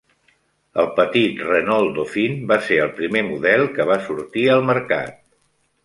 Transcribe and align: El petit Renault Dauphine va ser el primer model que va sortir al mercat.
El 0.83 0.87
petit 0.99 1.43
Renault 1.49 1.93
Dauphine 1.99 2.49
va 2.53 2.59
ser 2.71 2.81
el 2.87 2.91
primer 3.03 3.25
model 3.31 3.71
que 3.79 3.89
va 3.95 4.03
sortir 4.11 4.51
al 4.57 4.69
mercat. 4.73 5.21